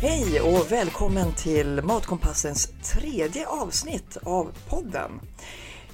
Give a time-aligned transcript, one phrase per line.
[0.00, 5.20] Hej och välkommen till Matkompassens tredje avsnitt av podden.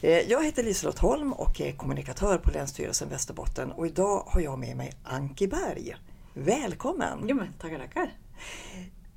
[0.02, 4.58] Eh, Jag heter Liselott Holm och är kommunikatör på Länsstyrelsen Västerbotten och idag har jag
[4.58, 5.96] med mig Anki Berg.
[6.34, 7.18] Välkommen!
[7.28, 8.12] Jo men tackar, tackar.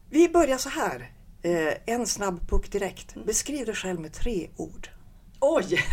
[0.09, 1.11] Vi börjar så här.
[1.43, 3.15] Eh, En snabb puck direkt.
[3.25, 4.89] Beskriv dig själv med tre ord.
[5.39, 5.79] Oj!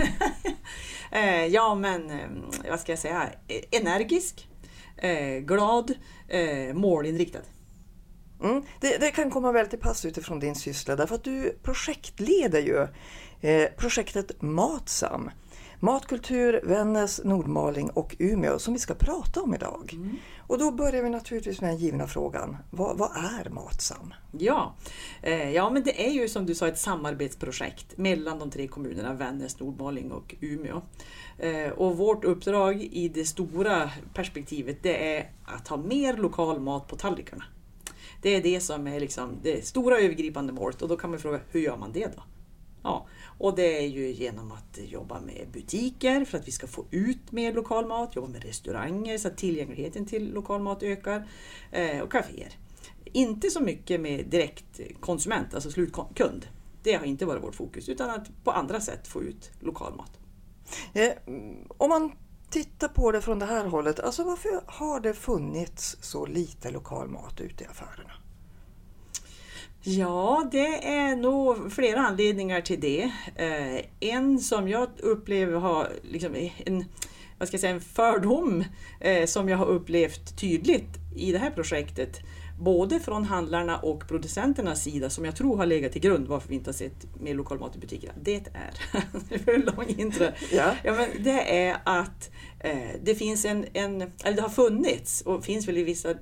[1.13, 2.29] Eh, ja men, eh,
[2.71, 3.31] vad ska jag säga?
[3.49, 4.49] Eh, Energisk,
[4.97, 5.95] eh, glad,
[6.29, 7.39] eh, målinriktad.
[8.43, 8.63] Mm.
[8.81, 12.87] Det, det kan komma väl till pass utifrån din syssla därför att du projektleder ju
[13.77, 15.31] projektet Matsam.
[15.83, 19.99] Matkultur, Vännäs, Nordmaling och Umeå som vi ska prata om idag.
[20.39, 22.57] Och då börjar vi naturligtvis med den givna frågan.
[22.71, 24.15] Vad, vad är Matsam?
[24.39, 24.75] Ja.
[25.23, 29.15] Eh, ja men det är ju som du sa ett samarbetsprojekt mellan de tre kommunerna
[29.15, 30.83] Vännäs, Nordmaling och Umeå.
[31.39, 36.89] Eh, och vårt uppdrag i det stora perspektivet det är att ha mer lokal mat
[36.89, 37.45] på tallrikarna.
[38.23, 41.41] Det är det som är liksom det stora övergripande målet och då kan man fråga
[41.51, 42.23] hur gör man det då?
[42.83, 43.07] Ja,
[43.41, 47.33] och det är ju genom att jobba med butiker för att vi ska få ut
[47.33, 51.29] mer lokal mat, jobba med restauranger så att tillgängligheten till lokal mat ökar
[51.71, 52.53] eh, och kaféer.
[53.05, 56.47] Inte så mycket med direkt konsument, alltså slutkund.
[56.83, 60.19] Det har inte varit vårt fokus utan att på andra sätt få ut lokal mat.
[60.93, 61.13] Eh,
[61.69, 62.13] om man
[62.51, 67.09] tittar på det från det här hållet, alltså varför har det funnits så lite lokal
[67.09, 68.13] mat ute i affärerna?
[69.83, 73.11] Ja, det är nog flera anledningar till det.
[73.37, 76.35] Eh, en som jag upplever har liksom
[76.67, 76.85] en,
[77.39, 78.65] vad ska jag säga, en fördom
[79.01, 82.21] eh, som jag har upplevt tydligt i det här projektet.
[82.61, 86.55] Både från handlarna och producenternas sida som jag tror har legat till grund varför vi
[86.55, 88.13] inte har sett mer lokal mat i butikerna.
[88.23, 88.43] Det är,
[89.29, 90.27] det är för en lång intro.
[90.53, 90.75] Ja.
[90.85, 95.45] Ja, men det är att eh, det finns en, en, eller det har funnits och
[95.45, 96.15] finns väl i vissa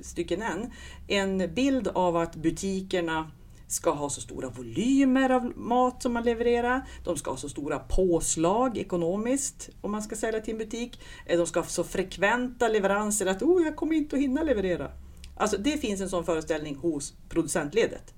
[0.00, 0.70] stycken än,
[1.06, 3.30] en bild av att butikerna
[3.66, 6.88] ska ha så stora volymer av mat som man levererar.
[7.04, 11.00] De ska ha så stora påslag ekonomiskt om man ska sälja till en butik.
[11.26, 14.90] Eh, De ska ha så frekventa leveranser att oh, jag kommer inte att hinna leverera.
[15.36, 18.14] Alltså det finns en sån föreställning hos producentledet.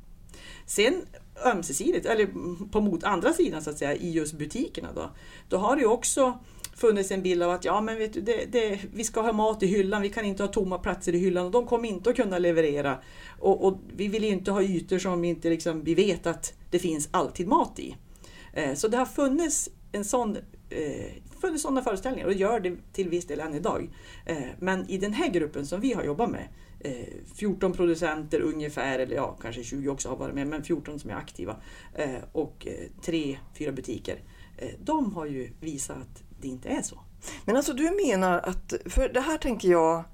[0.67, 1.03] Sen
[1.45, 2.29] ömsesidigt, eller
[2.73, 5.11] på mot andra sidan så att säga, i just butikerna då,
[5.49, 6.39] då har det ju också
[6.77, 9.63] funnits en bild av att ja, men vet du, det, det, vi ska ha mat
[9.63, 12.17] i hyllan, vi kan inte ha tomma platser i hyllan och de kommer inte att
[12.17, 12.99] kunna leverera.
[13.39, 16.53] Och, och vi vill ju inte ha ytor som vi inte liksom, vi vet att
[16.71, 17.97] det finns alltid mat i.
[18.53, 20.37] Eh, så det har funnits en sån
[20.71, 23.91] eh, funnits sådana föreställningar och gör det till viss del än idag.
[24.27, 26.49] Eh, men i den här gruppen som vi har jobbat med,
[26.81, 31.11] eh, 14 producenter ungefär, eller ja, kanske 20 också har varit med, men 14 som
[31.11, 31.57] är aktiva
[31.95, 34.23] eh, och eh, tre, fyra butiker.
[34.57, 37.01] Eh, de har ju visat att det inte är så.
[37.45, 40.05] Men alltså du menar att, för det här tänker jag,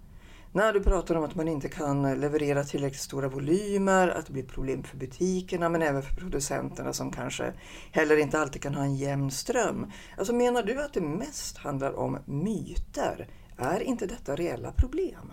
[0.54, 4.42] när du pratar om att man inte kan leverera tillräckligt stora volymer, att det blir
[4.42, 7.52] problem för butikerna men även för producenterna som kanske
[7.92, 9.92] heller inte alltid kan ha en jämn ström.
[10.18, 13.28] Alltså menar du att det mest handlar om myter?
[13.56, 15.32] Är inte detta reella problem?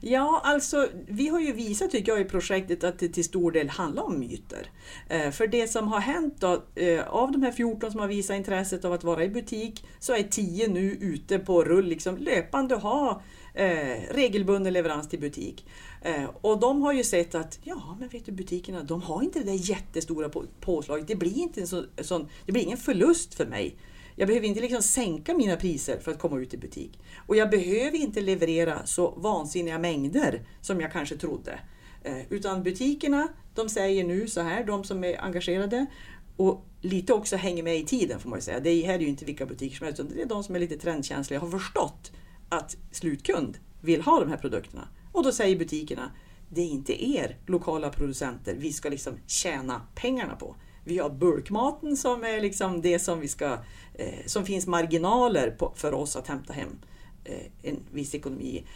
[0.00, 3.68] Ja, alltså vi har ju visat tycker jag i projektet att det till stor del
[3.68, 4.70] handlar om myter.
[5.08, 8.36] Eh, för det som har hänt då, eh, av de här 14 som har visat
[8.36, 12.74] intresset av att vara i butik så är 10 nu ute på rull, liksom löpande
[12.74, 13.22] ha
[13.54, 15.66] eh, regelbunden leverans till butik.
[16.02, 19.38] Eh, och de har ju sett att ja, men vet du butikerna, de har inte
[19.38, 21.08] det där jättestora på, påslaget.
[21.08, 23.76] Det blir inte en så, sån, det blir ingen förlust för mig.
[24.16, 26.98] Jag behöver inte liksom sänka mina priser för att komma ut i butik.
[27.26, 31.60] Och jag behöver inte leverera så vansinniga mängder som jag kanske trodde.
[32.02, 35.86] Eh, utan butikerna, de säger nu så här, de som är engagerade
[36.36, 38.60] och lite också hänger med i tiden får man ju säga.
[38.60, 40.60] Det här är ju inte vilka butiker som helst, utan det är de som är
[40.60, 42.12] lite trendkänsliga och har förstått
[42.48, 44.88] att slutkund vill ha de här produkterna.
[45.12, 46.10] Och då säger butikerna,
[46.48, 50.56] det är inte er lokala producenter vi ska liksom tjäna pengarna på.
[50.84, 53.58] Vi har bulkmaten som är liksom det som vi ska,
[53.94, 56.78] eh, som finns marginaler på, för oss att hämta hem
[57.24, 58.66] eh, en viss ekonomi.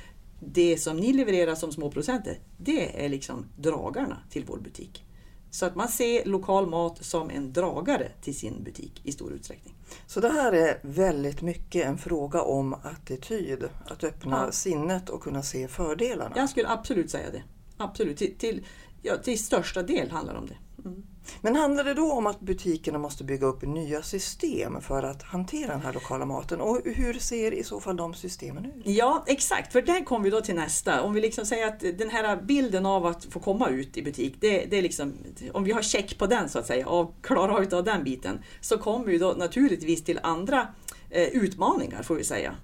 [0.41, 5.03] Det som ni levererar som små producenter, det är liksom dragarna till vår butik.
[5.51, 9.75] Så att man ser lokal mat som en dragare till sin butik i stor utsträckning.
[10.07, 13.69] Så det här är väldigt mycket en fråga om attityd.
[13.87, 14.53] Att öppna Ja.
[14.53, 16.33] sinnet och kunna se fördelarna.
[16.37, 17.43] Jag skulle absolut säga det.
[17.77, 18.67] Absolut, till, till,
[19.03, 20.57] ja, till största del handlar det om det.
[20.89, 21.07] Mm.
[21.41, 25.73] Men handlar det då om att butikerna måste bygga upp nya system för att hantera
[25.73, 26.61] den här lokala maten?
[26.61, 28.83] Och hur ser i så fall de systemen ut?
[28.85, 31.03] Ja, exakt, för där kommer vi då till nästa.
[31.03, 34.37] Om vi liksom säger att den här bilden av att få komma ut i butik,
[34.41, 35.13] det, det är liksom,
[35.53, 38.79] om vi har check på den så att säga, och klarar av den biten, så
[38.79, 40.69] kommer vi då naturligtvis till andra
[41.11, 42.55] eh, utmaningar får vi säga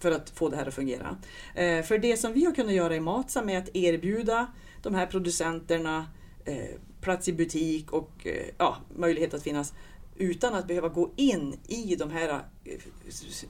[0.00, 1.16] för att få det här att fungera.
[1.54, 4.46] Eh, för det som vi har kunnat göra i Matsam är att erbjuda
[4.82, 6.06] de här producenterna
[6.44, 6.54] eh,
[7.00, 9.72] plats i butik och eh, ja, möjlighet att finnas
[10.18, 12.28] utan att behöva gå in i de här
[12.64, 12.78] eh,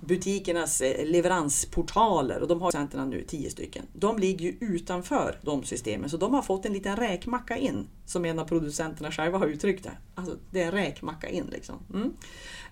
[0.01, 2.43] butikernas eh, leveransportaler.
[2.43, 3.87] Och de har centerna nu, tio stycken.
[3.93, 8.25] De ligger ju utanför de systemen, så de har fått en liten räkmacka in, som
[8.25, 9.93] en av producenterna själva har uttryckt det.
[10.15, 11.47] Alltså, det är en räkmacka in.
[11.53, 11.77] Liksom.
[11.95, 12.13] Mm.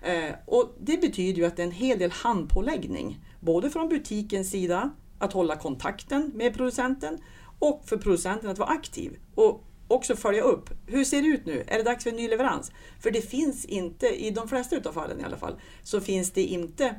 [0.01, 4.51] Eh, och Det betyder ju att det är en hel del handpåläggning, både från butikens
[4.51, 4.89] sida,
[5.19, 7.17] att hålla kontakten med producenten,
[7.59, 9.17] och för producenten att vara aktiv.
[9.35, 10.69] Och också följa upp.
[10.85, 11.63] Hur ser det ut nu?
[11.67, 12.71] Är det dags för en ny leverans?
[12.99, 16.43] För det finns inte, i de flesta av fallen i alla fall, så finns det
[16.43, 16.95] inte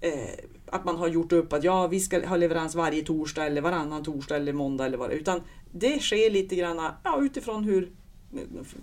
[0.00, 3.60] eh, att man har gjort upp att ja, vi ska ha leverans varje torsdag eller
[3.60, 5.42] varannan torsdag eller måndag eller vad det Utan
[5.72, 7.92] det sker lite grann ja, utifrån hur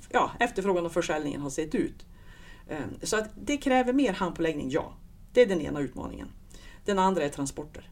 [0.10, 2.06] ja, efterfrågan och försäljningen har sett ut.
[2.68, 4.94] Eh, så att det kräver mer handpåläggning, ja.
[5.34, 6.28] Det är den ena utmaningen.
[6.86, 7.90] Den andra är transporter.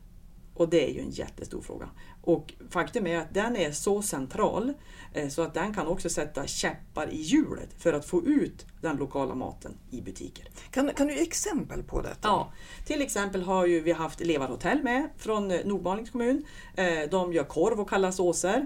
[0.53, 1.89] Och det är ju en jättestor fråga.
[2.21, 4.73] Och faktum är att den är så central
[5.13, 8.97] eh, så att den kan också sätta käppar i hjulet för att få ut den
[8.97, 10.47] lokala maten i butiker.
[10.71, 12.27] Kan, kan du ge exempel på detta?
[12.27, 12.51] Ja,
[12.85, 16.45] till exempel har ju vi haft Levarhotell med från eh, Nordmalings kommun.
[16.75, 18.65] Eh, de gör korv och kalla såser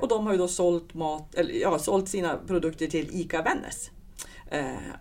[0.00, 3.90] och de har ju då sålt, mat, eller, ja, sålt sina produkter till ICA Vännäs.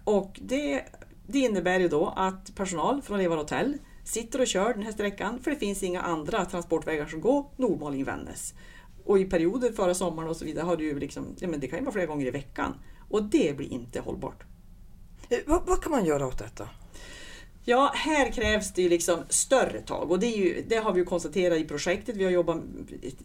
[0.03, 0.83] Och det,
[1.27, 5.51] det innebär ju då att personal från Levarhotell sitter och kör den här sträckan för
[5.51, 8.53] det finns inga andra transportvägar som går Nordmaling-Vännäs.
[9.05, 11.79] Och i perioder förra sommaren och så vidare har ju liksom, ja men det kan
[11.79, 12.75] ju vara flera gånger i veckan.
[13.09, 14.43] Och det blir inte hållbart.
[15.29, 16.69] Eh, vad, vad kan man göra åt detta?
[17.65, 21.59] Ja, här krävs det ju liksom större tag och det, ju, det, har vi konstaterat
[21.59, 22.17] i projektet.
[22.17, 22.61] Vi har jobbat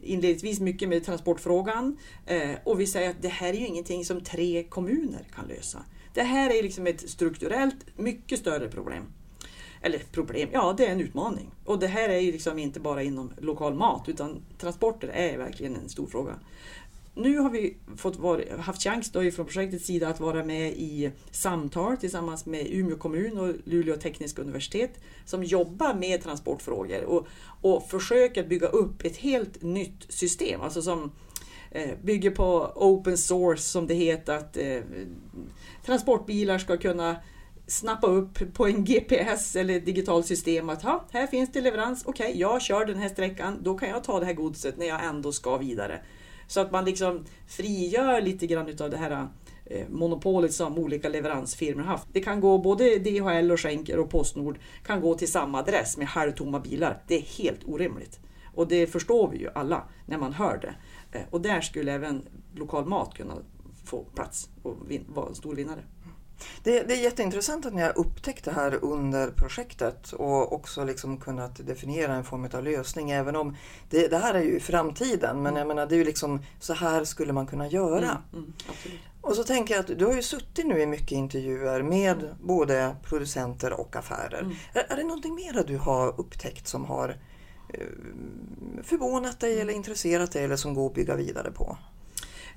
[0.02, 4.20] inledningsvis mycket med transportfrågan eh, och vi säger att det här är ju ingenting som
[4.20, 5.78] tre kommuner kan lösa.
[6.14, 9.04] Det här är liksom ett strukturellt mycket större problem
[9.82, 11.50] eller problem, ja det är en utmaning.
[11.64, 15.76] Och det här är ju liksom inte bara inom lokal mat utan transporter är verkligen
[15.76, 16.34] en stor fråga.
[17.14, 21.10] Nu har vi fått var, haft chans då från projektets sida att vara med i
[21.30, 24.90] samtal tillsammans med Umeå kommun och Luleå tekniska universitet
[25.24, 27.26] som jobbar med transportfrågor och,
[27.60, 30.60] och försöker bygga upp ett helt nytt system.
[30.60, 31.12] Alltså som
[31.70, 34.80] eh, bygger på open source som det heter, att eh,
[35.84, 37.16] transportbilar ska kunna
[37.68, 42.04] snappa upp på en GPS eller ett digitalt system att ha, här finns det leverans,
[42.06, 44.86] okej okay, jag kör den här sträckan, då kan jag ta det här godset när
[44.86, 46.00] jag ändå ska vidare.
[46.46, 49.28] Så att man liksom frigör lite grann utav det här
[49.64, 52.06] eh, monopolet som olika leveransfirmor haft.
[52.12, 56.06] Det kan gå både DHL och Schenker och Postnord kan gå till samma adress med
[56.06, 57.02] halvtomma bilar.
[57.06, 58.20] Det är helt orimligt.
[58.54, 60.74] Och det förstår vi ju alla när man hör det.
[61.18, 62.22] Eh, och där skulle även
[62.54, 63.34] lokal mat kunna
[63.84, 64.76] få plats och
[65.08, 65.82] vara en stor vinnare.
[66.62, 71.16] Det, det, är jätteintressant att ni har upptäckt det här under projektet och också liksom
[71.16, 73.10] kunnat definiera en form av lösning.
[73.10, 73.56] Även om
[73.90, 76.74] det, det här är ju i framtiden, men jag menar, det är ju liksom så
[76.74, 78.22] här skulle man kunna göra.
[78.32, 78.52] Mm, mm,
[79.20, 82.34] och så tänker jag att du har ju suttit nu i mycket intervjuer med mm.
[82.40, 84.40] både producenter och affärer.
[84.40, 84.54] Mm.
[84.72, 87.08] Är, är det någonting mer du har upptäckt som har
[87.68, 87.86] eh,
[88.82, 91.78] förvånat dig eller intresserat dig eller som går att bygga vidare på?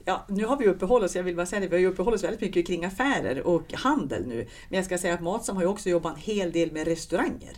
[0.06, 2.24] Ja, nu har vi uppehållit oss, jag vill bara säga det, vi har uppehållit oss
[2.24, 4.48] väldigt mycket kring affärer och handel nu.
[4.70, 7.58] Men jag ska säga att Matsam har ju också jobbat en hel del med restauranger.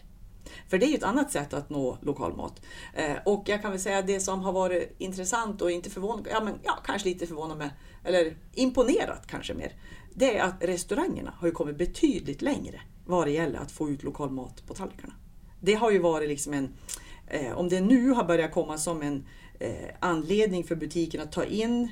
[0.70, 2.62] För det är ju ett annat sätt att nå lokal mat.
[2.94, 6.28] Eh, och jag kan väl säga att det som har varit intressant och inte förvånat,
[6.32, 7.70] ja, men, ja kanske lite förvånat med,
[8.04, 9.74] eller imponerat kanske mer.
[10.14, 14.04] Det är att restaurangerna har ju kommit betydligt längre vad det gäller att få ut
[14.04, 15.14] lokal mat på tallrikarna.
[15.62, 16.74] Det har ju varit liksom en,
[17.28, 19.26] eh, om det nu har börjat komma som en
[19.60, 21.92] eh, anledning för butiken att ta in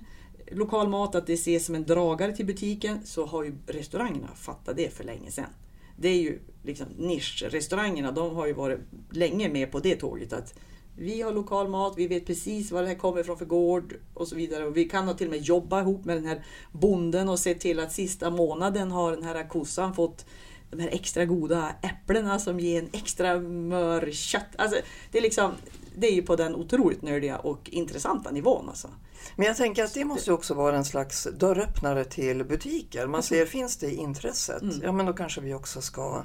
[0.52, 4.78] lokal mat, att det ses som en dragare till butiken, så har ju restaurangerna fattat
[4.78, 5.50] det för länge sedan.
[5.98, 8.80] Det är ju liksom nischrestaurangerna, de har ju varit
[9.12, 10.34] länge med på det tåget.
[10.34, 10.54] att
[10.96, 14.28] vi har lokal mat, vi vet precis var det här kommer ifrån för gård och
[14.28, 14.66] så vidare.
[14.66, 17.80] Och vi kan till och med jobba ihop med den här bonden och se till
[17.80, 20.26] att sista månaden har den här kossan fått
[20.72, 24.48] de här extra goda äpplena som ger en extra mör kött.
[24.58, 24.78] Alltså,
[25.12, 25.52] det, är liksom,
[25.96, 28.70] det är ju på den otroligt nördiga och intressanta nivån.
[28.70, 28.88] Alltså.
[29.36, 33.08] Men jag tänker att det måste också vara en slags dörröppnare till butiker.
[33.08, 34.82] Man ser, finns det intresset, mm.
[34.84, 36.24] ja men då kanske vi också ska,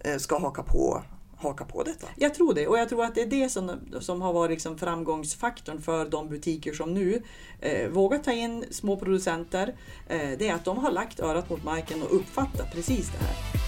[0.00, 1.02] eh, ska haka på
[1.40, 2.06] haka på detta?
[2.16, 4.78] Jag tror det och jag tror att det är det som, som har varit liksom
[4.78, 7.22] framgångsfaktorn för de butiker som nu
[7.60, 9.74] eh, vågar ta in små producenter.
[10.08, 13.67] Eh, det är att de har lagt örat mot marken och uppfattat precis det här.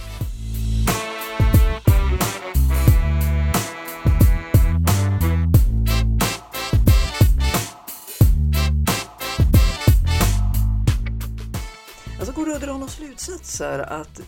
[12.21, 14.21] Alltså går det att dra några slutsatser att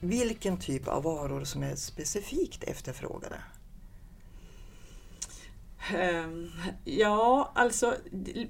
[0.00, 3.36] vilken typ av varor som är specifikt efterfrågade?
[5.96, 6.50] Ehm,
[6.84, 7.94] ja, alltså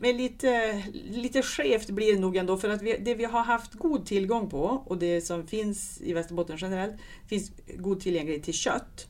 [0.01, 3.75] med lite, lite skevt blir det nog ändå för att vi, det vi har haft
[3.75, 6.95] god tillgång på och det som finns i Västerbotten generellt
[7.29, 9.09] finns god tillgänglighet till kött.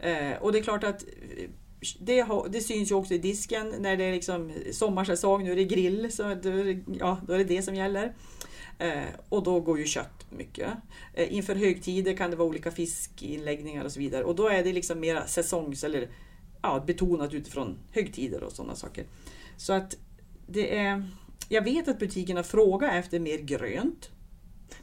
[0.00, 1.50] Ehm, och det är klart att eh,
[2.00, 5.56] det, har, det, syns ju också i disken när det är liksom sommarsäsong, nu är
[5.56, 6.50] det grill, så då,
[6.98, 8.14] ja, då är det det som gäller.
[8.78, 10.70] Eh, och då går ju kött mycket.
[11.14, 14.24] Eh, inför högtider kan det vara olika fiskinläggningar och så vidare.
[14.24, 16.08] Och då är det liksom mera säsongs eller
[16.62, 19.04] ja, betonat utifrån högtider och sådana saker.
[19.56, 19.96] Så att
[20.46, 21.10] det är...
[21.48, 24.10] Jag vet att butikerna frågar efter mer grönt.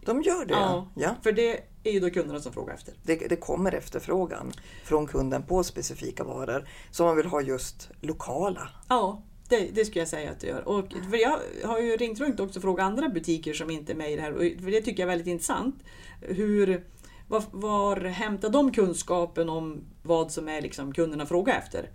[0.06, 0.54] De gör det?
[0.54, 1.16] Ja, ja.
[1.24, 2.94] för det är ju då kunderna som frågar efter.
[3.04, 4.52] Det, det, kommer efterfrågan
[4.84, 8.70] från kunden på specifika varor som man vill ha just lokala.
[8.90, 10.68] Ja, det, det skulle jag säga att det gör.
[10.68, 13.96] Och, för jag har ju ringt runt också och frågat andra butiker som inte är
[13.96, 14.32] med i det här.
[14.32, 15.84] Och för det tycker jag är väldigt intressant.
[16.22, 16.84] Hur,
[17.28, 21.90] var, var hämtar de kunskapen om vad som är liksom kunderna frågar efter?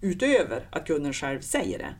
[0.00, 1.94] Utöver att kunden själv säger det.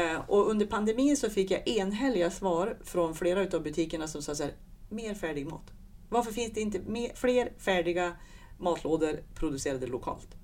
[0.00, 4.34] Eh, och under pandemin så fick jag enhälliga svar från flera av butikerna som sa
[4.34, 4.52] så här,
[4.88, 5.72] mer färdig mat.
[6.08, 8.12] Varför finns det inte mer, fler färdiga
[8.58, 10.36] matlådor producerade lokalt?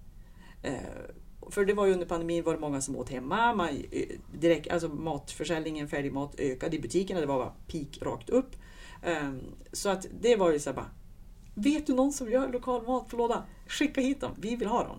[0.62, 0.75] Eh,
[1.51, 3.55] för det var ju under pandemin var det många som åt hemma.
[3.55, 7.21] Man, eh, direkt, alltså matförsäljningen, färdigmat ökade i butikerna.
[7.21, 8.57] Det var bara peak rakt upp.
[9.07, 9.41] Um,
[9.73, 10.91] så att det var ju så bara,
[11.55, 13.45] Vet du någon som gör lokal matlåda?
[13.67, 14.99] Skicka hit dem, vi vill ha dem.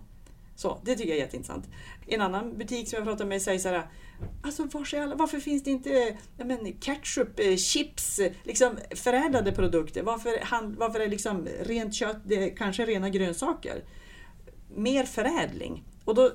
[0.56, 1.66] Så det tycker jag är jätteintressant.
[2.08, 3.88] En annan butik som jag pratade med säger så här,
[4.44, 10.04] alltså var alla, varför finns det inte men, ketchup, eh, chips, liksom förädlade produkter?
[10.04, 10.32] Varför,
[10.78, 13.84] varför är liksom rent kött, det kanske rena grönsaker?
[14.76, 15.84] Mer förädling.
[16.06, 16.32] Och då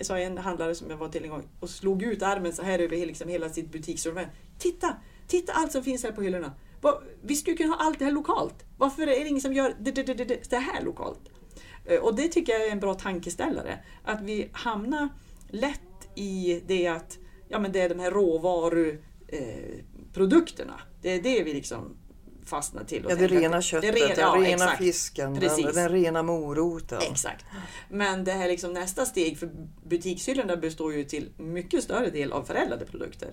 [0.00, 2.78] sa en handlare som jag var till en gång och slog ut armen så här
[2.78, 4.28] över liksom hela sitt butikssortiment.
[4.58, 4.96] Titta!
[5.26, 6.52] Titta allt som finns här på hyllorna!
[7.22, 8.64] Vi skulle kunna ha allt det här lokalt.
[8.76, 9.74] Varför är det ingen som gör
[10.48, 11.20] det, här lokalt?
[11.84, 13.78] Eh, och det tycker jag är en bra tankeställare.
[14.04, 15.08] Att vi hamnar
[15.48, 15.80] lätt
[16.14, 20.80] i det att ja, men det är de här råvaruprodukterna.
[21.02, 21.96] Det är det vi liksom
[22.44, 23.06] fastnar till.
[23.08, 26.98] ja, det rena köttet, det rena, den rena fisken, den, den, rena moroten.
[27.10, 27.44] Exakt.
[27.88, 29.50] Men det här liksom nästa steg, för
[29.84, 33.30] butikshyllorna består ju till mycket större del av förädlade produkter.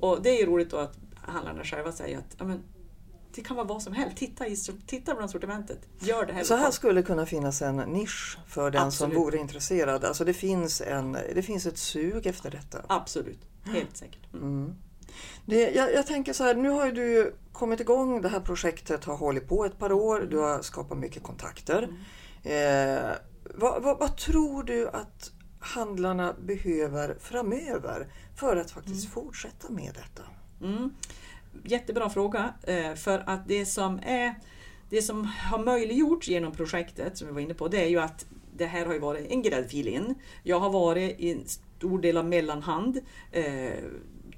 [0.00, 2.62] Och det är ju roligt då att handlarna själva säger att ja, men,
[3.34, 4.16] det kan vara vad som helst.
[4.16, 5.78] Titta, i, titta bland sortimentet.
[6.00, 9.14] Gör det här Så här skulle kunna finnas en nisch för den Absolut.
[9.14, 10.04] som vore intresserad.
[10.04, 12.84] Alltså det finns, en, det finns ett sug efter detta.
[12.88, 14.32] Absolut, helt säkert.
[14.34, 14.44] Mm.
[14.44, 14.74] Mm.
[15.46, 19.04] Det, jag, jag, tänker så här, nu har ju du kommit igång, det här projektet
[19.04, 21.82] har hållit på ett par år, du har skapat mycket kontakter.
[21.82, 21.96] Mm.
[22.42, 23.12] Eh,
[23.54, 29.12] vad, vad, vad, tror du att handlarna behöver framöver för att faktiskt mm.
[29.12, 30.22] fortsätta med detta?
[30.62, 30.90] Mm.
[31.64, 34.34] Jättebra fråga, eh, för att det som, är,
[34.90, 38.26] det som har möjliggjorts genom projektet, som vi var inne på, det är ju att
[38.56, 40.14] det här har ju varit en gräddfil in.
[40.42, 43.00] Jag har varit i en stor del av mellanhand.
[43.32, 43.72] Eh,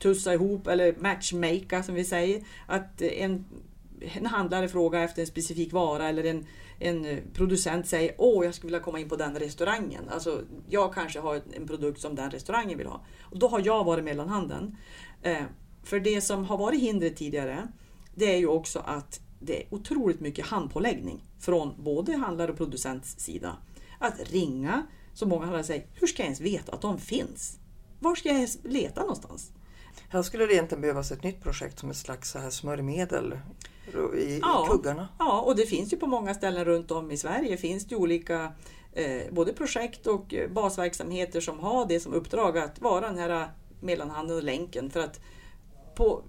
[0.01, 2.45] tussa ihop eller matchmaka som vi säger.
[2.67, 3.45] Att en,
[4.01, 6.47] en handlare frågar efter en specifik vara eller en,
[6.79, 10.09] en producent säger åh jag skulle vilja komma in på den restaurangen.
[10.09, 13.01] Alltså jag kanske har en produkt som den restaurangen vill ha.
[13.21, 14.77] Och då har jag varit mellanhanden.
[15.23, 15.45] Eh,
[15.83, 17.69] för det som har varit hindret tidigare
[18.15, 23.19] det är ju också att det är otroligt mycket handpåläggning från både handlare och producents
[23.19, 23.57] sida.
[23.99, 27.59] Att ringa, så många handlare säger, hur ska jag ens veta att de finns?
[28.01, 29.53] Var ska jag ens leta någonstans?
[30.09, 33.39] Här skulle det egentligen behövas ett nytt projekt som ett slags så här smörjmedel
[34.17, 35.09] i, ja, i kuggarna.
[35.19, 38.53] Ja, och det finns ju på många ställen runt om i Sverige finns det olika
[38.93, 43.49] eh, både projekt och basverksamheter som har det som uppdrag att vara den här
[43.81, 44.91] mellanhanden och länken.
[44.91, 45.21] För att
[45.95, 46.23] på,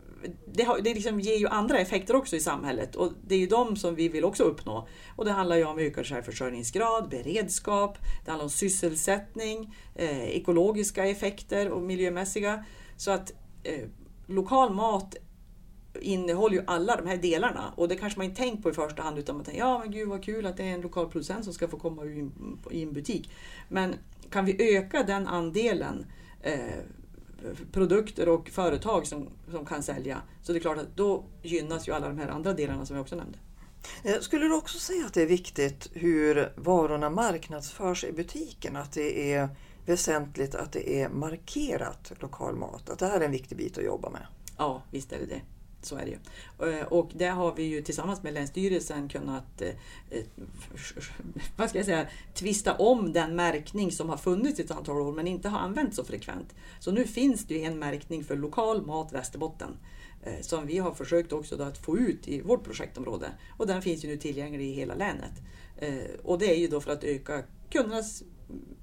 [0.46, 3.48] det, har, det liksom ger ju andra effekter också i samhället och det är ju
[3.48, 4.88] de som vi vill också uppnå.
[5.15, 11.70] Och det handlar ju om ökad självförsörjningsgrad, beredskap, det handlar om sysselsättning, eh, ekologiska effekter
[11.70, 12.65] och miljömässiga.
[12.98, 13.88] Så att eh,
[14.27, 15.15] lokal mat
[16.01, 19.01] innehåller ju alla de här delarna och det kanske man inte tänkt på i första
[19.01, 21.44] hand utan man tänker ja men gud vad kul att det är en lokal producent
[21.44, 22.32] som ska få komma in
[22.72, 23.32] i en butik.
[23.70, 23.96] Men
[24.30, 26.06] kan vi öka den andelen
[26.41, 26.60] eh,
[27.72, 31.91] produkter och företag som, som kan sälja så det är klart att då gynnas ju
[31.91, 33.39] alla de här andra delarna som jag också nämnde.
[34.03, 38.75] Eh, skulle du också säga att det är viktigt hur varorna marknadsförs i butiken?
[38.75, 39.50] Att det är
[39.85, 42.89] väsentligt att det är markerat lokal mat?
[42.89, 44.25] Att det här är en viktig bit att jobba med?
[44.57, 45.41] Ja, visst är det det.
[45.81, 46.79] Så är det ju.
[46.79, 49.69] Eh, och där har vi ju tillsammans med Länsstyrelsen kunnat eh,
[50.09, 50.23] eh,
[51.55, 55.11] vad ska jag säga, tvista om den märkning som har funnits i ett antal år
[55.11, 56.55] men inte har använts så frekvent.
[56.79, 59.77] Så nu finns det ju en märkning för lokal mat Västerbotten
[60.41, 63.27] som vi har försökt också att få ut i vårt projektområde.
[63.57, 65.31] Och den finns ju nu tillgänglig i hela länet.
[66.23, 68.23] Och det är ju då för att öka kundernas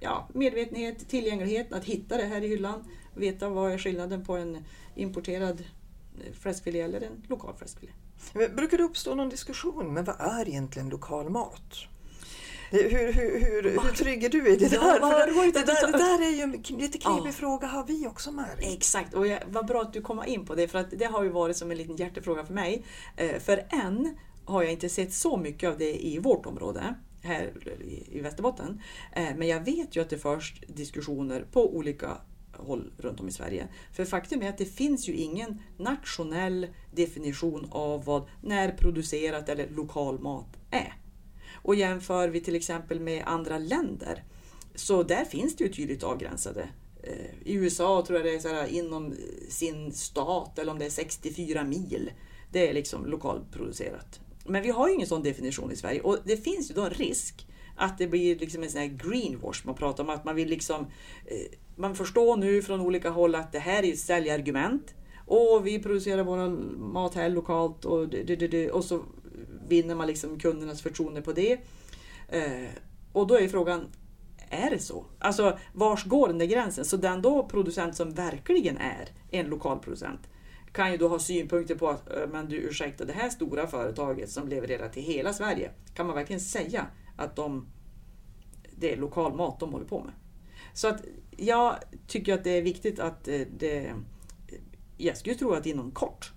[0.01, 2.85] ja, medvetenhet, tillgänglighet, att hitta det här i hyllan,
[3.15, 5.65] veta vad är skillnaden på en importerad
[6.41, 7.93] fläskfilé eller en lokal fläskfilé.
[8.33, 11.75] Brukar det uppstå någon diskussion, men vad är egentligen lokal mat?
[12.71, 14.99] Hur, hur, hur, hur trygg är du i det där?
[15.01, 17.33] Ja, det, det, där, det där är ju en lite knivig ja.
[17.33, 18.63] fråga, har vi också märkt.
[18.63, 21.23] Exakt, och jag, vad bra att du kommer in på det, för att det har
[21.23, 22.85] ju varit som en liten hjärtefråga för mig.
[23.17, 27.53] Eh, för än har jag inte sett så mycket av det i vårt område här
[28.13, 28.83] i Västerbotten.
[29.13, 32.17] Eh, men jag vet ju att det förs diskussioner på olika
[32.53, 33.69] håll runt om i Sverige.
[33.93, 40.21] För faktum är att det finns ju ingen nationell definition av vad närproducerat eller lokal
[40.21, 40.95] mat är.
[41.63, 44.25] Och jämför vi till exempel med andra länder
[44.75, 46.69] så där finns det ju tydligt avgränsade.
[47.03, 49.15] Eh, I USA tror jag det är så här, inom
[49.49, 52.11] sin stat eller om det är 64 mil.
[52.53, 54.21] Det är liksom lokalproducerat.
[54.49, 56.91] Men vi har ju ingen sån definition i Sverige och det finns ju då en
[56.91, 59.63] risk att det blir liksom en sån här greenwash.
[59.65, 60.87] Man pratar om att man vill liksom...
[61.27, 64.95] Eh, man förstår nu från olika håll att det här är ett säljargument.
[65.27, 69.03] Och vi producerar vår mat här lokalt och, det, det, det, och så
[69.69, 71.53] vinner man liksom kundernas förtroende på det.
[72.29, 72.69] Eh,
[73.13, 73.87] och då är frågan,
[74.51, 75.05] är det så?
[75.19, 76.85] Alltså vars går den där gränsen?
[76.85, 80.21] Så den då producent som verkligen är en lokal producent
[80.73, 84.49] kan ju då ha synpunkter på att, men du ursäkta, det här stora företaget som
[84.49, 87.67] levererar till hela Sverige, kan man verkligen säga att de,
[88.77, 90.13] det är lokal mat de håller på med?
[90.75, 91.05] Så att
[91.37, 93.95] jag tycker att det är viktigt att eh, det,
[94.97, 96.33] jag skulle tro att inom kort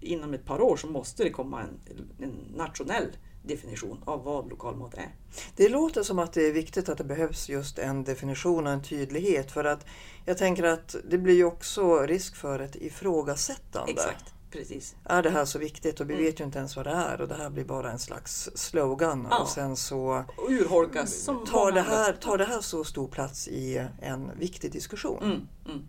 [0.00, 1.80] inom ett par år så måste det komma en,
[2.20, 3.06] en nationell
[3.46, 5.14] definition av vad lokalmat är.
[5.56, 8.82] Det låter som att det är viktigt att det behövs just en definition och en
[8.82, 9.86] tydlighet för att
[10.24, 13.92] jag tänker att det blir ju också risk för ett ifrågasättande.
[13.92, 14.96] Exakt, precis.
[15.04, 16.24] Är det här så viktigt och vi mm.
[16.26, 19.26] vet ju inte ens vad det är och det här blir bara en slags slogan
[19.30, 19.38] ja.
[19.38, 21.14] och sen så och urholkas.
[21.14, 25.22] Som tar, det här, tar det här så stor plats i en viktig diskussion.
[25.22, 25.86] Mm, mm.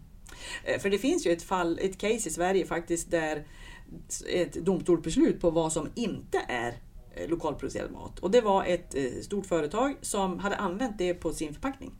[0.64, 3.48] Eh, för det finns ju ett fall, ett case i Sverige faktiskt där
[4.28, 6.74] ett domstolsbeslut på vad som inte är
[7.18, 8.20] Eh, lokalproducerad mat.
[8.20, 11.94] Och det var ett eh, stort företag som hade använt det på sin förpackning.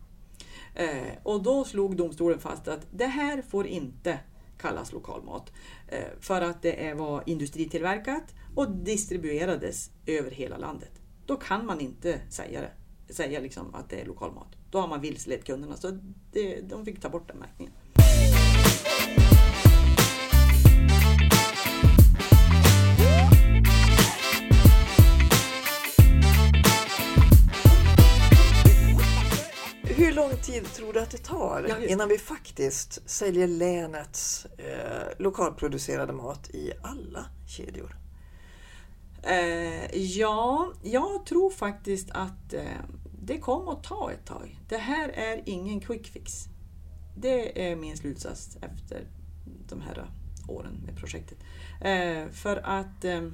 [0.76, 4.20] Eh, och då slog domstolen fast att det här får inte
[4.58, 5.52] kallas lokalmat.
[6.20, 8.24] För att det var industritillverkat
[8.56, 10.92] och distribuerades över hela landet.
[11.26, 12.72] Då kan man inte säga det
[13.14, 14.48] säga liksom att det är lokalmat.
[14.72, 15.78] Då har man vilselett kunderna.
[15.78, 16.00] Så
[16.32, 17.74] det, de fick ta bort den märkningen.
[29.98, 35.08] Hur lång tid tror du att det tar ja, innan vi faktiskt säljer länets eh,
[35.20, 37.98] lokalproducerade mat i alla kedjor?
[39.24, 42.62] Eh, ja, jag tror faktiskt att eh,
[43.22, 44.60] det kommer att ta ett tag.
[44.70, 46.46] Det här är ingen quick fix.
[47.16, 49.08] Det är min slutsats efter
[49.70, 50.12] de här
[50.48, 51.38] åren med projektet.
[51.82, 53.30] Eh, för att eh,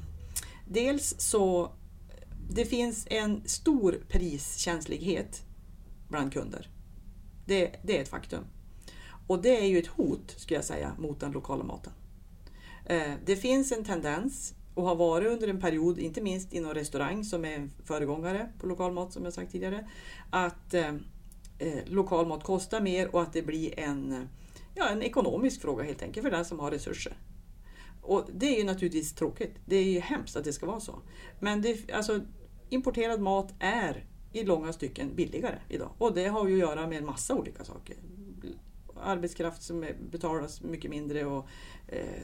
[0.67, 1.71] dels så
[2.49, 5.43] det finns en stor priskänslighet
[6.13, 6.69] bland kunder.
[7.45, 8.43] Det, det är ett faktum.
[9.27, 11.93] Och det är ju ett hot, skulle jag säga, mot den lokala maten.
[12.85, 17.23] Eh, det finns en tendens och har varit under en period, inte minst inom restaurang
[17.23, 19.89] som är en föregångare på lokal mat som jag sagt tidigare,
[20.29, 20.91] att eh,
[21.63, 24.27] lokalmat lokal mat kostar mer och att det blir en,
[24.75, 27.17] ja, en ekonomisk fråga helt enkelt för den som har resurser.
[28.01, 29.55] Och Det är ju naturligtvis tråkigt.
[29.65, 30.99] Det är ju hemskt att det ska vara så.
[31.39, 32.21] Men det, alltså,
[32.69, 35.89] importerad mat är i långa stycken billigare idag.
[35.97, 37.95] Och det har ju att göra med en massa olika saker.
[39.03, 41.47] Arbetskraft som betalas mycket mindre och
[41.87, 42.23] eh,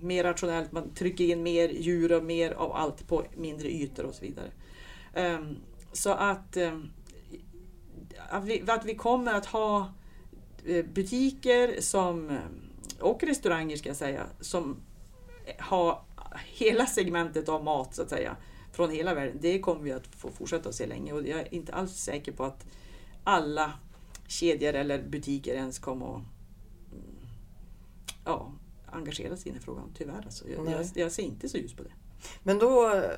[0.00, 0.72] mer rationellt.
[0.72, 4.50] Man trycker in mer djur och mer av allt på mindre ytor och så vidare.
[5.36, 5.56] Um,
[5.92, 6.90] så att, um,
[8.30, 9.92] att, vi, att vi kommer att ha
[10.64, 12.36] eh, butiker som, eh,
[13.00, 14.76] och restauranger ska jag säga, som
[15.58, 16.02] har
[16.46, 18.36] hela segmentet av mat så att säga
[18.74, 19.38] från hela världen.
[19.40, 22.32] Det kommer vi att få fortsätta att se länge och jag är inte alls säker
[22.32, 22.66] på att
[23.24, 23.72] alla
[24.26, 26.22] kedjor eller butiker ens kommer att
[26.92, 27.26] mm,
[28.24, 28.52] ja,
[28.86, 29.92] engagera sig i den här frågan.
[29.98, 30.22] Tyvärr.
[30.24, 30.48] Alltså.
[30.48, 31.92] Jag, jag, jag, ser inte så ljus på det.
[32.42, 33.10] Men då, eh,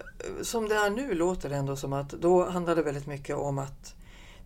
[0.42, 3.58] som det är nu låter det ändå som att då handlar det väldigt mycket om
[3.58, 3.94] att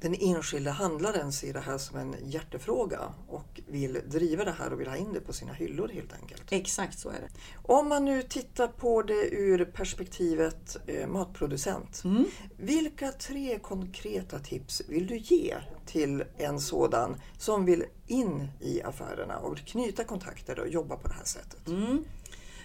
[0.00, 4.80] den enskilda handlaren ser det här som en hjärtefråga och vill driva det här och
[4.80, 6.42] vill ha in det på sina hyllor helt enkelt.
[6.50, 7.28] Exakt så är det.
[7.62, 12.04] Om man nu tittar på det ur perspektivet eh, matproducent.
[12.04, 12.24] Mm.
[12.56, 19.38] Vilka tre konkreta tips vill du ge till en sådan som vill in i affärerna
[19.38, 21.68] och knyta kontakter och jobba på det här sättet?
[21.68, 22.04] Mm.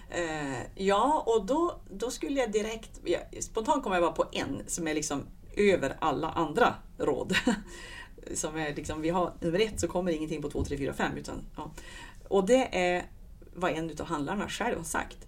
[0.10, 3.00] Eh, ja, och då, då skulle jag direkt...
[3.04, 5.24] Ja, spontant kommer jag bara på en som är liksom
[5.58, 7.36] över alla andra råd.
[8.34, 11.18] som är liksom, vi har nummer ett så kommer ingenting på två, tre, fyra, fem.
[11.18, 11.72] Utan, ja.
[12.28, 13.06] Och det är
[13.56, 15.28] vad en av handlarna själv har sagt.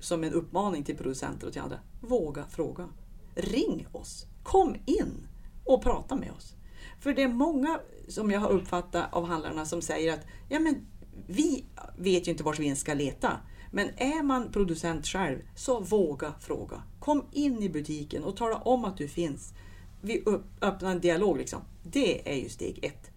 [0.00, 1.78] Som en uppmaning till producenter och till andra.
[2.00, 2.88] Våga fråga.
[3.34, 4.26] Ring oss.
[4.42, 5.26] Kom in
[5.64, 6.54] och prata med oss.
[7.00, 10.86] För det är många som jag har uppfattat av handlarna som säger att ja, men
[11.26, 11.64] vi
[11.96, 13.32] vet ju inte vart vi ens ska leta.
[13.70, 16.82] Men är man producent själv, så våga fråga.
[17.08, 19.52] Kom in i butiken och tala om att du finns.
[20.00, 20.24] Vi
[20.60, 21.38] öppnar en dialog.
[21.38, 21.60] Liksom.
[21.82, 23.10] Det är ju steg ett.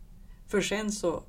[0.47, 1.23] För sen så,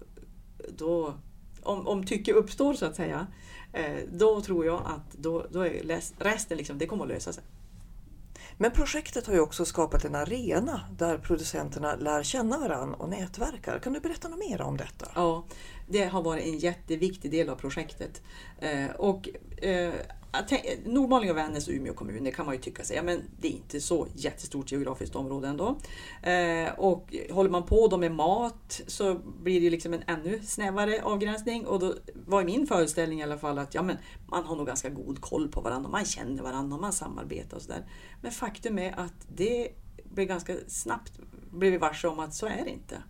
[0.79, 1.15] då,
[1.63, 3.27] om, om tycke uppstår så att säga,
[3.73, 7.45] eh, då tror jag att då, då är resten liksom, det kommer att lösa sig.
[8.59, 13.79] Men projektet har ju också skapat en arena där producenterna lär känna varandra och nätverkar.
[13.79, 15.09] Kan du berätta något mer om detta?
[15.15, 15.45] Ja,
[15.89, 18.23] det har varit en jätteviktig del av projektet.
[18.59, 19.29] Eh, och,
[19.65, 19.95] eh,
[20.85, 23.53] Nordmaling och Vännäs och Umeå kommuner kan man ju tycka sig, ja, men det är
[23.53, 25.79] inte så jättestort geografiskt område ändå.
[26.23, 30.41] Eh, och håller man på då med mat så blir det ju liksom en ännu
[30.43, 31.67] snävare avgränsning.
[31.67, 31.95] Och då
[32.27, 35.49] var min föreställning i alla fall att ja, men man har nog ganska god koll
[35.49, 37.87] på varandra, man känner varandra, man samarbetar och sådär.
[38.21, 39.69] Men faktum är att det
[40.05, 41.13] blev ganska snabbt
[41.53, 43.03] blev vi varse om att så är det inte.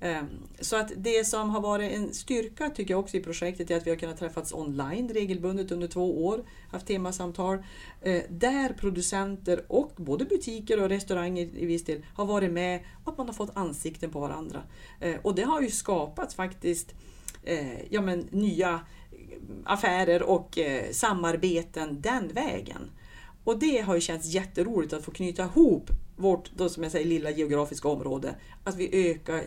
[0.00, 0.26] Ehm,
[0.60, 3.86] så att det som har varit en styrka tycker jag också i projektet är att
[3.86, 7.58] vi har kunnat träffas online regelbundet under två år, haft temasamtal
[8.02, 13.12] ehm, där producenter och både butiker och restauranger i viss del har varit med och
[13.12, 14.62] att man har fått ansikten på varandra.
[15.00, 16.94] Ehm, och det har ju skapat faktiskt
[17.42, 18.80] eh, ja, men, nya
[19.64, 22.90] affärer och eh, samarbeten den vägen.
[23.44, 27.06] Och det har ju känts jätteroligt att få knyta ihop vårt, då som jag säger,
[27.06, 28.34] lilla geografiska område.
[28.64, 29.42] Att vi ökar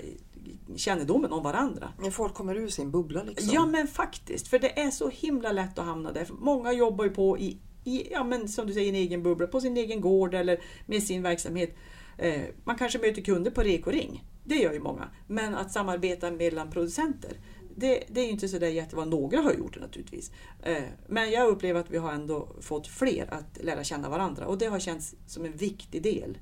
[0.76, 1.94] kännedomen om varandra.
[2.04, 3.50] Ja, folk kommer ur sin bubbla liksom.
[3.54, 6.28] Ja men faktiskt, för det är så himla lätt att hamna där.
[6.40, 9.62] Många jobbar ju på i, i ja, men som du säger, en egen bubbla, på
[9.62, 11.76] sin egen gård eller med sin verksamhet.
[12.18, 15.10] Eh, man kanske möter kunder på Rekoring, det gör ju många.
[15.28, 17.38] Men att samarbeta mellan producenter,
[17.76, 19.22] det, det är ju inte så där jättevanligt.
[19.22, 20.32] Några har gjort det naturligtvis.
[20.64, 24.58] Eh, men jag upplever att vi har ändå fått fler att lära känna varandra och
[24.58, 26.38] det har känts som en viktig del.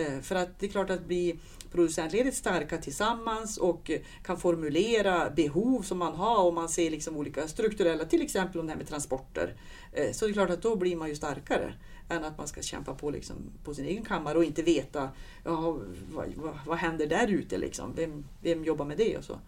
[0.00, 1.38] Eh, för att det är klart att bli
[1.72, 7.16] producentledet starka tillsammans och eh, kan formulera behov som man har och man ser liksom
[7.16, 9.54] olika strukturella, till exempel om det här med transporter.
[9.92, 11.74] Eh, så det är klart att då blir man ju starkare
[12.08, 15.08] än att man ska kämpa på, liksom, på sin egen kammare och inte veta
[15.44, 15.78] ja,
[16.12, 17.92] vad, vad, vad händer där ute, liksom?
[17.96, 19.38] vem, vem jobbar med det och så.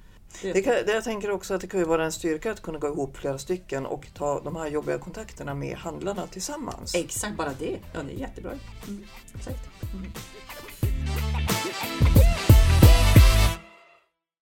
[0.42, 3.16] Det kan, jag tänker också att det kan vara en styrka att kunna gå ihop
[3.16, 6.95] flera stycken och ta de här jobbiga kontakterna med handlarna tillsammans.
[6.95, 7.79] Exakt, bara det.
[7.95, 8.53] Ja, det är jättebra.
[8.88, 9.05] Mm.
[9.35, 9.68] Exakt.
[9.95, 10.12] Mm.